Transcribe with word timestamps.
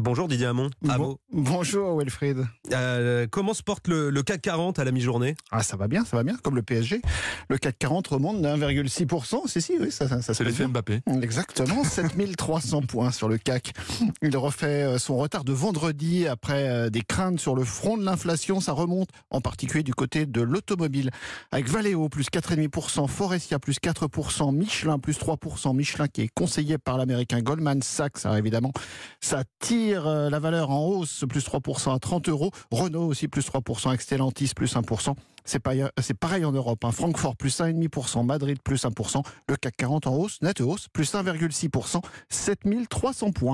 Bonjour 0.00 0.26
Didier 0.26 0.46
Hamon. 0.46 0.70
À 0.88 0.96
Bon- 0.96 1.18
bonjour 1.32 1.98
Wilfried. 1.98 2.46
Euh, 2.72 3.26
comment 3.30 3.52
se 3.52 3.62
porte 3.62 3.88
le, 3.88 4.08
le 4.08 4.22
CAC 4.22 4.40
40 4.40 4.78
à 4.78 4.84
la 4.84 4.90
mi-journée? 4.90 5.34
Ah 5.50 5.62
ça 5.62 5.76
va 5.76 5.86
bien, 5.86 6.02
ça 6.06 6.16
va 6.16 6.22
bien, 6.22 6.34
comme 6.42 6.56
le 6.56 6.62
PSG. 6.62 7.02
Le 7.50 7.58
CAC 7.58 7.78
40 7.78 8.06
remonte 8.06 8.40
de 8.40 8.48
1,6%. 8.48 9.46
Si, 9.48 9.60
si, 9.60 9.74
oui, 9.78 9.92
ça, 9.92 10.08
ça, 10.08 10.22
ça 10.22 10.32
C'est 10.32 10.44
l'effet 10.44 10.60
bien. 10.64 10.68
Mbappé. 10.68 11.00
Exactement, 11.20 11.84
7300 11.84 12.80
points 12.86 13.10
sur 13.12 13.28
le 13.28 13.36
CAC. 13.36 13.74
Il 14.22 14.34
refait 14.38 14.82
euh, 14.84 14.98
son 14.98 15.18
retard 15.18 15.44
de 15.44 15.52
vendredi 15.52 16.26
après 16.26 16.70
euh, 16.70 16.88
des 16.88 17.02
craintes 17.02 17.38
sur 17.38 17.54
le 17.54 17.62
front 17.64 17.98
de 17.98 18.02
l'inflation. 18.04 18.60
Ça 18.60 18.72
remonte 18.72 19.10
en 19.28 19.42
particulier 19.42 19.82
du 19.82 19.92
côté 19.92 20.24
de 20.24 20.40
l'automobile. 20.40 21.10
Avec 21.50 21.68
Valeo 21.68 22.08
plus 22.08 22.28
4,5%, 22.32 23.08
Forestia 23.08 23.58
plus 23.58 23.76
4%, 23.78 24.54
Michelin 24.56 24.98
plus 24.98 25.18
3%. 25.18 25.76
Michelin 25.76 26.08
qui 26.08 26.22
est 26.22 26.30
conseillé 26.32 26.78
par 26.78 26.96
l'américain 26.96 27.42
Goldman 27.42 27.82
Sachs, 27.82 28.24
alors 28.24 28.38
évidemment. 28.38 28.72
Ça 29.20 29.44
tire 29.58 29.81
euh, 29.90 30.30
la 30.30 30.38
valeur 30.38 30.70
en 30.70 30.84
hausse, 30.86 31.24
plus 31.28 31.44
3% 31.44 31.94
à 31.94 31.98
30 31.98 32.28
euros. 32.28 32.50
Renault 32.70 33.06
aussi 33.06 33.28
plus 33.28 33.46
3%, 33.48 33.88
avec 33.88 34.00
Stellantis 34.00 34.52
plus 34.54 34.74
1%. 34.74 35.14
C'est 35.44 35.58
pareil, 35.58 35.84
c'est 36.00 36.14
pareil 36.14 36.44
en 36.44 36.52
Europe. 36.52 36.84
hein. 36.84 36.92
Francfort 36.92 37.36
plus 37.36 37.60
1,5%, 37.60 38.24
Madrid 38.24 38.58
plus 38.62 38.84
1%, 38.84 39.22
le 39.48 39.56
CAC 39.56 39.76
40 39.76 40.06
en 40.06 40.14
hausse, 40.14 40.40
nette 40.40 40.60
hausse, 40.60 40.86
plus 40.92 41.12
1,6%, 41.12 42.00
7300 42.28 43.32
points. 43.32 43.50